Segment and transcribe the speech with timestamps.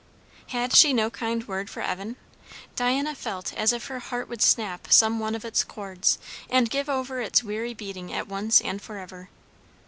[0.47, 2.15] Had she no kind word for Evan?
[2.75, 6.17] Diana felt as if her heart would snap some one of its cords,
[6.49, 9.29] and give over its weary beating at once and for ever.